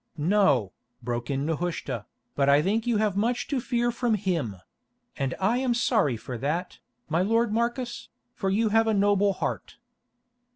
[0.17, 0.71] "No,"
[1.03, 4.55] broke in Nehushta, "but I think you have much to fear from him;
[5.15, 9.77] and I am sorry for that, my lord Marcus, for you have a noble heart."